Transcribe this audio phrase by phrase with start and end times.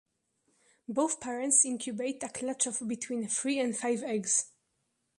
[0.89, 4.49] Both parents incubate a clutch of between three and five eggs.